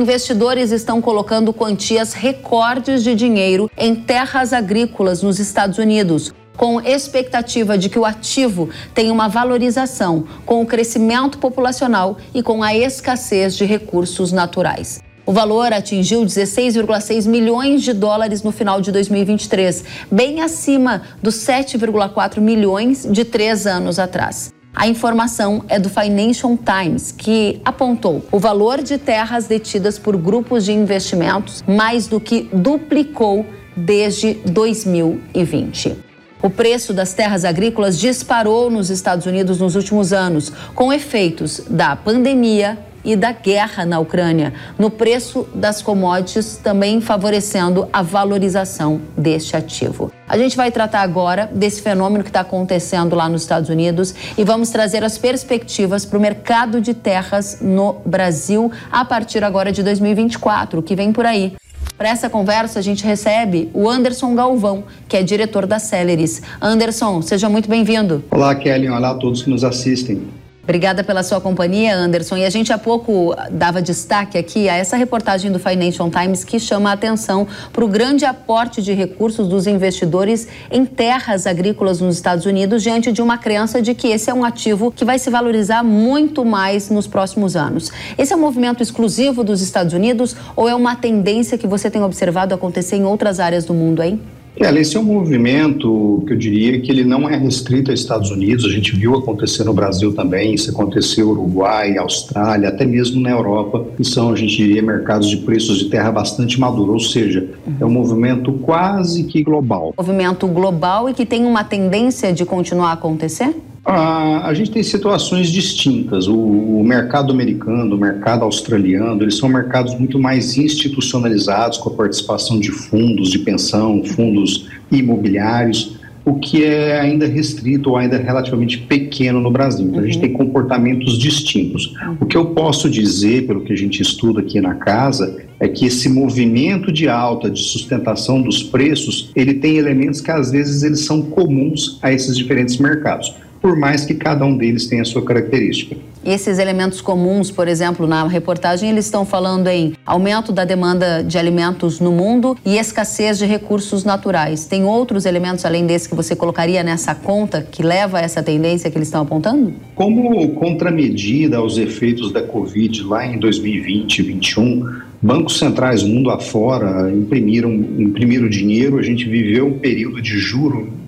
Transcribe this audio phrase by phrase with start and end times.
[0.00, 7.78] investidores estão colocando quantias recordes de dinheiro em terras agrícolas nos Estados Unidos, com expectativa
[7.78, 13.56] de que o ativo tenha uma valorização com o crescimento populacional e com a escassez
[13.56, 15.00] de recursos naturais.
[15.24, 22.40] O valor atingiu 16,6 milhões de dólares no final de 2023, bem acima dos 7,4
[22.40, 24.52] milhões de três anos atrás.
[24.74, 30.64] A informação é do Financial Times, que apontou o valor de terras detidas por grupos
[30.64, 33.44] de investimentos mais do que duplicou
[33.76, 35.96] desde 2020.
[36.42, 41.94] O preço das terras agrícolas disparou nos Estados Unidos nos últimos anos, com efeitos da
[41.94, 49.56] pandemia e da guerra na Ucrânia, no preço das commodities, também favorecendo a valorização deste
[49.56, 50.12] ativo.
[50.28, 54.44] A gente vai tratar agora desse fenômeno que está acontecendo lá nos Estados Unidos e
[54.44, 59.82] vamos trazer as perspectivas para o mercado de terras no Brasil a partir agora de
[59.82, 61.56] 2024, o que vem por aí.
[62.00, 66.40] Para essa conversa, a gente recebe o Anderson Galvão, que é diretor da Celeris.
[66.58, 68.24] Anderson, seja muito bem-vindo.
[68.30, 68.88] Olá, Kelly.
[68.88, 70.39] Olá a todos que nos assistem.
[70.70, 72.36] Obrigada pela sua companhia, Anderson.
[72.36, 76.60] E a gente há pouco dava destaque aqui a essa reportagem do Financial Times que
[76.60, 82.14] chama a atenção para o grande aporte de recursos dos investidores em terras agrícolas nos
[82.14, 85.28] Estados Unidos, diante de uma crença de que esse é um ativo que vai se
[85.28, 87.90] valorizar muito mais nos próximos anos.
[88.16, 92.04] Esse é um movimento exclusivo dos Estados Unidos ou é uma tendência que você tem
[92.04, 94.20] observado acontecer em outras áreas do mundo, hein?
[94.56, 98.30] É, esse é um movimento que eu diria que ele não é restrito aos Estados
[98.30, 103.20] Unidos, a gente viu acontecer no Brasil também, isso aconteceu no Uruguai, Austrália, até mesmo
[103.20, 107.10] na Europa, que são, a gente diria, mercados de preços de terra bastante maduros, ou
[107.10, 107.48] seja,
[107.80, 109.94] é um movimento quase que global.
[109.96, 113.54] Movimento global e que tem uma tendência de continuar a acontecer?
[113.84, 116.28] A, a gente tem situações distintas.
[116.28, 121.94] O, o, mercado americano, o mercado australiano, eles são mercados muito mais institucionalizados, com a
[121.94, 128.78] participação de fundos de pensão, fundos imobiliários, o que é ainda restrito ou ainda relativamente
[128.78, 129.86] pequeno no Brasil.
[129.86, 130.04] Então, uhum.
[130.04, 130.22] a gente uhum.
[130.22, 131.94] tem comportamentos distintos.
[132.20, 135.86] O que eu posso dizer, pelo que a gente estuda aqui na casa, é que
[135.86, 141.00] esse movimento de alta, de sustentação dos preços, ele tem elementos que às vezes eles
[141.00, 145.24] são comuns a esses diferentes mercados por mais que cada um deles tenha a sua
[145.24, 145.96] característica.
[146.22, 151.22] E esses elementos comuns, por exemplo, na reportagem, eles estão falando em aumento da demanda
[151.22, 154.66] de alimentos no mundo e escassez de recursos naturais.
[154.66, 158.90] Tem outros elementos além desse que você colocaria nessa conta que leva a essa tendência
[158.90, 159.72] que eles estão apontando?
[159.94, 167.10] Como contramedida aos efeitos da Covid lá em 2020 e 2021, bancos centrais mundo afora
[167.10, 170.99] imprimiram, imprimiram dinheiro, a gente viveu um período de juro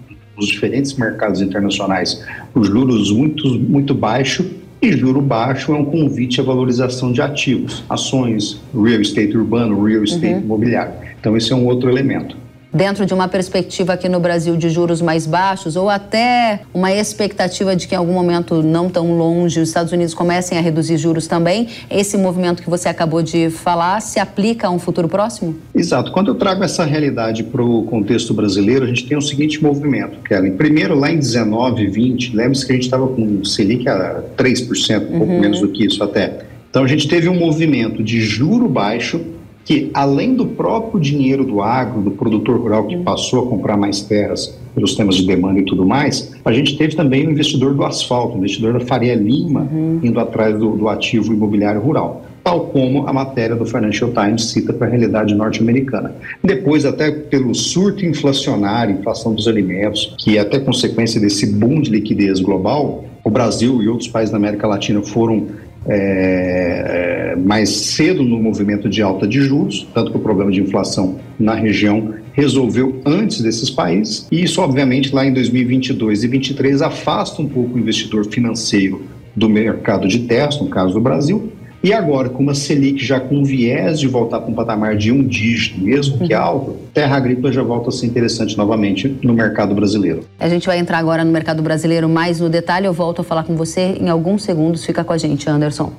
[0.43, 4.47] nos diferentes mercados internacionais, os juros muito, muito baixos,
[4.81, 10.03] e juro baixo é um convite à valorização de ativos, ações, real estate urbano, real
[10.03, 10.41] estate uhum.
[10.41, 10.93] imobiliário.
[11.21, 12.37] Então, esse é um outro elemento
[12.73, 17.77] dentro de uma perspectiva aqui no Brasil de juros mais baixos ou até uma expectativa
[17.77, 21.27] de que em algum momento não tão longe os Estados Unidos comecem a reduzir juros
[21.27, 25.57] também, esse movimento que você acabou de falar se aplica a um futuro próximo?
[25.75, 26.11] Exato.
[26.13, 30.19] Quando eu trago essa realidade para o contexto brasileiro, a gente tem o seguinte movimento,
[30.21, 30.57] Kellen.
[30.57, 35.19] Primeiro, lá em 19, 20, lembre-se que a gente estava com Selic a 3%, um
[35.19, 35.41] pouco uhum.
[35.41, 36.41] menos do que isso até.
[36.71, 39.21] Então, a gente teve um movimento de juro baixo
[39.65, 44.01] que, além do próprio dinheiro do agro, do produtor rural que passou a comprar mais
[44.01, 47.85] terras pelos temas de demanda e tudo mais, a gente teve também o investidor do
[47.85, 50.01] asfalto, o investidor da Faria Lima, uhum.
[50.03, 54.73] indo atrás do, do ativo imobiliário rural tal como a matéria do Financial Times cita
[54.73, 56.15] para a realidade norte-americana.
[56.43, 61.91] Depois, até pelo surto inflacionário, inflação dos alimentos, que é até consequência desse boom de
[61.91, 65.47] liquidez global, o Brasil e outros países da América Latina foram
[65.87, 70.61] é, é, mais cedo no movimento de alta de juros, tanto que o problema de
[70.61, 76.83] inflação na região resolveu antes desses países, e isso, obviamente, lá em 2022 e 2023
[76.83, 79.03] afasta um pouco o investidor financeiro
[79.35, 83.43] do mercado de terras, no caso do Brasil, e agora, com uma Selic já com
[83.43, 86.41] viés de voltar para um patamar de um dígito, mesmo que uhum.
[86.41, 90.25] alto, terra agrícola já volta a ser interessante novamente no mercado brasileiro.
[90.39, 92.87] A gente vai entrar agora no mercado brasileiro mais no detalhe.
[92.87, 94.85] Eu volto a falar com você em alguns segundos.
[94.85, 95.93] Fica com a gente, Anderson.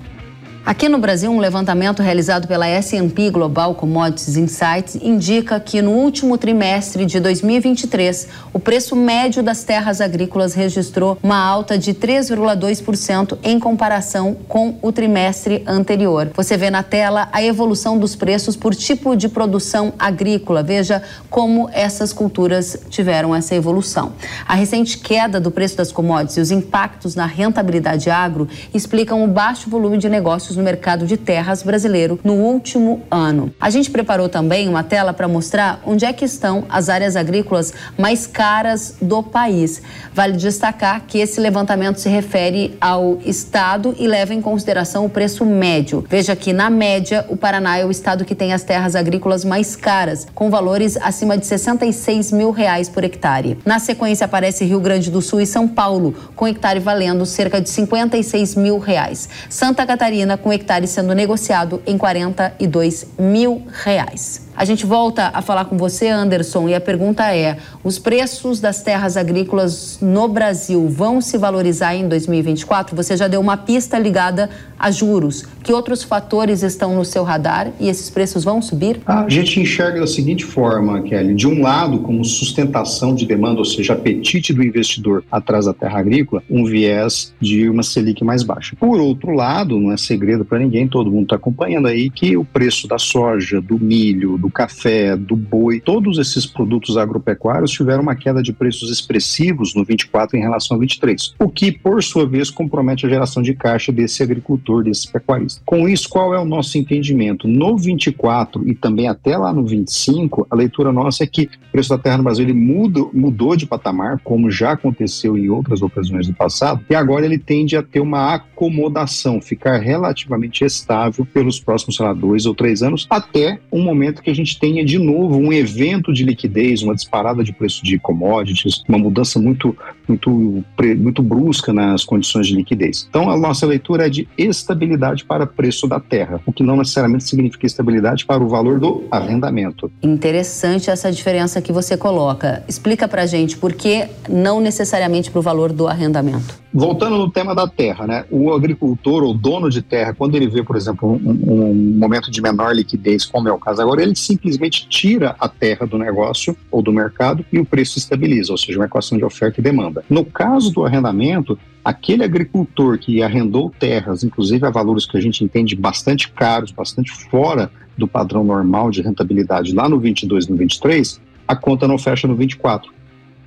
[0.65, 6.38] Aqui no Brasil, um levantamento realizado pela S&P Global Commodities Insights indica que no último
[6.38, 13.60] trimestre de 2023, o preço médio das terras agrícolas registrou uma alta de 3,2% em
[13.60, 16.31] comparação com o trimestre anterior.
[16.33, 20.63] Você vê na tela a evolução dos preços por tipo de produção agrícola.
[20.63, 24.13] Veja como essas culturas tiveram essa evolução.
[24.48, 29.27] A recente queda do preço das commodities e os impactos na rentabilidade agro explicam o
[29.27, 33.54] baixo volume de negócios no mercado de terras brasileiro no último ano.
[33.60, 37.74] A gente preparou também uma tela para mostrar onde é que estão as áreas agrícolas
[37.98, 39.82] mais caras do país.
[40.14, 45.46] Vale destacar que esse levantamento se refere ao estado e leva em consideração o preço
[45.46, 46.06] médio.
[46.10, 49.76] Veja que, na média, o Paraná é o estado que tem as terras agrícolas mais
[49.76, 53.58] caras, com valores acima de 66 mil reais por hectare.
[53.66, 57.70] Na sequência, aparece Rio Grande do Sul e São Paulo, com hectare valendo cerca de
[57.70, 59.30] 56 mil reais.
[59.50, 64.44] Santa Catarina, com hectare sendo negociado em 42 mil reais.
[64.56, 68.84] A gente volta a falar com você, Anderson, e a pergunta é: os preços das
[68.84, 72.95] terras agrícolas no Brasil vão se valorizar em 2024?
[72.95, 74.50] Você já deu uma pista ligada
[74.83, 75.45] a juros.
[75.63, 79.00] Que outros fatores estão no seu radar e esses preços vão subir?
[79.06, 83.65] A gente enxerga da seguinte forma, Kelly: de um lado, como sustentação de demanda, ou
[83.65, 88.75] seja, apetite do investidor atrás da terra agrícola, um viés de uma Selic mais baixa.
[88.77, 92.44] Por outro lado, não é segredo para ninguém, todo mundo está acompanhando aí que o
[92.44, 98.15] preço da soja, do milho, do café, do boi, todos esses produtos agropecuários tiveram uma
[98.15, 102.50] queda de preços expressivos no 24 em relação ao 23, o que, por sua vez,
[102.50, 105.62] compromete a geração de caixa desse agricultor, desse pecuarista.
[105.66, 107.48] Com isso, qual é o nosso entendimento?
[107.48, 111.90] No 24 e também até lá no 25, a leitura nossa é que o preço
[111.90, 116.28] da terra no Brasil ele muda, mudou de patamar, como já aconteceu em outras ocasiões
[116.28, 121.98] do passado, e agora ele tende a ter uma acomodação, ficar relativamente estável pelos próximos,
[121.98, 125.38] sei lá, dois ou três anos, até um momento que a gente tenha de novo
[125.38, 129.76] um evento de liquidez, uma disparada de preço de commodities, uma mudança muito,
[130.08, 130.64] muito,
[130.98, 133.06] muito brusca nas condições de liquidez.
[133.10, 134.28] Então, a nossa leitura é de
[134.63, 138.80] estabilidade para o preço da terra, o que não necessariamente significa estabilidade para o valor
[138.80, 139.92] do arrendamento.
[140.01, 142.63] Interessante essa diferença que você coloca.
[142.68, 146.63] Explica para gente por que não necessariamente para o valor do arrendamento.
[146.74, 148.25] Voltando no tema da terra, né?
[148.31, 152.42] O agricultor ou dono de terra, quando ele vê, por exemplo, um, um momento de
[152.42, 156.81] menor liquidez, como é o caso agora, ele simplesmente tira a terra do negócio ou
[156.81, 160.04] do mercado e o preço estabiliza, ou seja, uma equação de oferta e demanda.
[160.09, 165.44] No caso do arrendamento, aquele agricultor que arrendou terras, inclusive a valores que a gente
[165.44, 171.21] entende bastante caros, bastante fora do padrão normal de rentabilidade lá no 22 no 23,
[171.47, 172.91] a conta não fecha no 24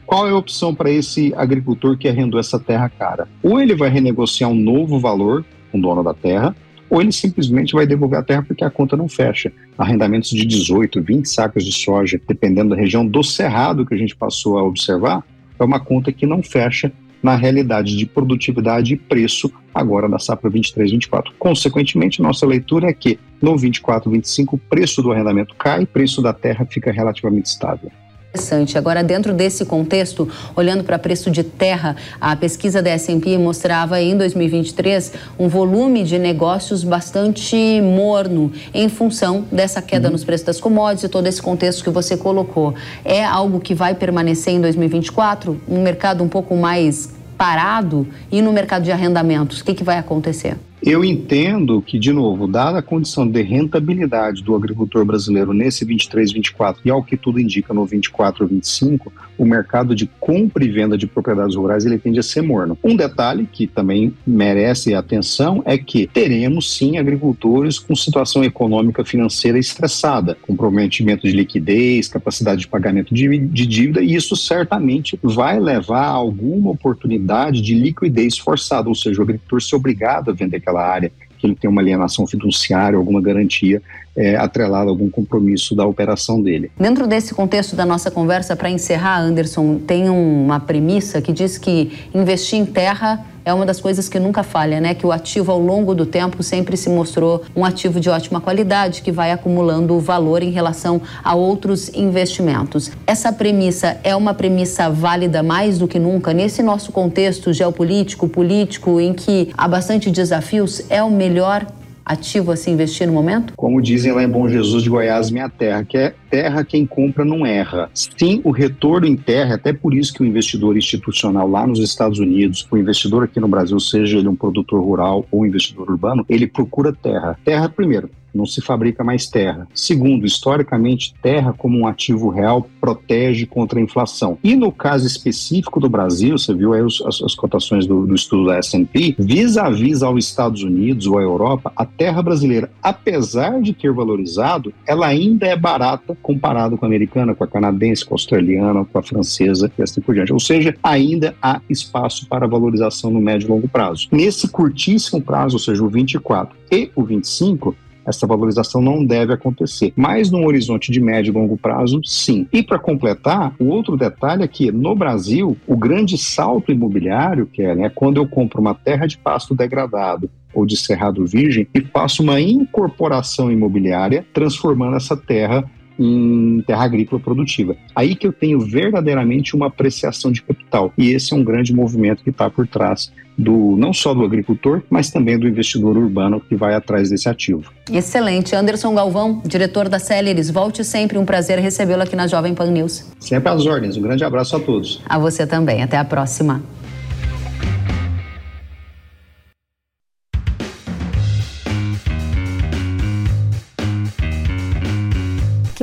[0.07, 3.29] qual é a opção para esse agricultor que arrendou essa terra cara?
[3.43, 6.55] Ou ele vai renegociar um novo valor com o dono da terra,
[6.89, 9.53] ou ele simplesmente vai devolver a terra porque a conta não fecha.
[9.77, 14.15] Arrendamentos de 18, 20 sacas de soja, dependendo da região do cerrado que a gente
[14.15, 15.25] passou a observar,
[15.59, 16.93] é uma conta que não fecha
[17.27, 21.35] na realidade de produtividade e preço agora da safra 23, 24.
[21.37, 26.23] Consequentemente, nossa leitura é que no 24, 25 o preço do arrendamento cai, o preço
[26.23, 27.91] da terra fica relativamente estável.
[28.29, 28.77] Interessante.
[28.77, 34.17] Agora, dentro desse contexto, olhando para preço de terra, a pesquisa da S&P mostrava em
[34.17, 40.13] 2023 um volume de negócios bastante morno em função dessa queda uhum.
[40.13, 42.75] nos preços das commodities e todo esse contexto que você colocou.
[43.05, 45.59] É algo que vai permanecer em 2024?
[45.67, 48.07] Um mercado um pouco mais parado?
[48.31, 50.57] E no mercado de arrendamentos, o que, que vai acontecer?
[50.83, 56.33] Eu entendo que, de novo, dada a condição de rentabilidade do agricultor brasileiro nesse 23,
[56.33, 60.97] 24 e ao que tudo indica no 24, 25, o mercado de compra e venda
[60.97, 62.79] de propriedades rurais ele tende a ser morno.
[62.83, 69.59] Um detalhe que também merece atenção é que teremos sim agricultores com situação econômica financeira
[69.59, 76.07] estressada, comprometimento de liquidez, capacidade de pagamento de, de dívida, e isso certamente vai levar
[76.07, 80.87] a alguma oportunidade de liquidez forçada, ou seja, o agricultor ser obrigado a vender aquela
[80.87, 81.13] área,
[81.47, 83.83] ele tem uma alienação fiduciária, alguma garantia
[84.17, 86.71] é, atrelada a algum compromisso da operação dele.
[86.79, 91.93] Dentro desse contexto da nossa conversa, para encerrar, Anderson, tem uma premissa que diz que
[92.15, 94.93] investir em terra é uma das coisas que nunca falha, né?
[94.93, 99.03] Que o ativo ao longo do tempo sempre se mostrou um ativo de ótima qualidade
[99.03, 102.91] que vai acumulando valor em relação a outros investimentos.
[103.07, 109.01] Essa premissa é uma premissa válida mais do que nunca nesse nosso contexto geopolítico, político,
[109.01, 110.83] em que há bastante desafios.
[110.91, 111.65] É o melhor
[112.07, 113.53] ativo a se investir no momento?
[113.57, 117.25] Como dizem lá em Bom Jesus de Goiás, minha terra, que é terra quem compra
[117.25, 117.91] não erra.
[117.93, 122.21] Sim, o retorno em terra, até por isso que o investidor institucional lá nos Estados
[122.21, 126.25] Unidos, o investidor aqui no Brasil, seja ele um produtor rural ou um investidor urbano,
[126.29, 127.37] ele procura terra.
[127.45, 129.67] Terra, primeiro, não se fabrica mais terra.
[129.75, 134.39] Segundo, historicamente, terra como um ativo real protege contra a inflação.
[134.45, 138.15] E no caso específico do Brasil, você viu aí os, as, as, cotações do, do
[138.15, 143.73] estudo da S&P, vis-a-vis aos Estados Unidos ou à Europa, a terra brasileira, apesar de
[143.73, 148.17] ter valorizado, ela ainda é barata comparado com a americana, com a canadense, com a
[148.17, 150.33] australiana, com a francesa e assim por diante.
[150.33, 154.09] Ou seja, ainda há espaço para valorização no médio e longo prazo.
[154.13, 157.75] Nesse curtíssimo prazo, ou seja, o 24 e o 25,
[158.07, 159.93] essa valorização não deve acontecer.
[159.97, 162.47] Mas num horizonte de médio e longo prazo, sim.
[162.53, 167.63] E para completar, o outro detalhe é que no Brasil, o grande salto imobiliário, que
[167.63, 171.81] é né, quando eu compro uma terra de pasto degradado ou de cerrado virgem e
[171.83, 175.65] faço uma incorporação imobiliária, transformando essa terra
[175.99, 177.77] em terra agrícola produtiva.
[177.95, 180.93] Aí que eu tenho verdadeiramente uma apreciação de capital.
[180.97, 184.83] E esse é um grande movimento que está por trás do não só do agricultor,
[184.89, 187.71] mas também do investidor urbano que vai atrás desse ativo.
[187.93, 188.57] Excelente.
[188.57, 191.19] Anderson Galvão, diretor da Celeris, volte sempre.
[191.19, 193.05] Um prazer recebê-lo aqui na Jovem Pan News.
[193.21, 193.97] Sempre às ordens.
[193.97, 195.03] Um grande abraço a todos.
[195.07, 195.83] A você também.
[195.83, 196.63] Até a próxima.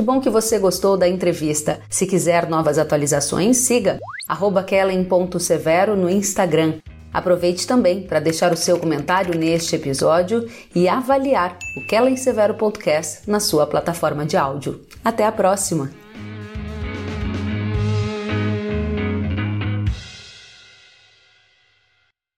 [0.04, 1.80] Bom que você gostou da entrevista.
[1.88, 3.98] Se quiser novas atualizações, siga
[4.66, 6.74] kellen.severo no Instagram.
[7.12, 13.30] Aproveite também para deixar o seu comentário neste episódio e avaliar o Kellen Severo Podcast
[13.30, 14.80] na sua plataforma de áudio.
[15.04, 16.03] Até a próxima!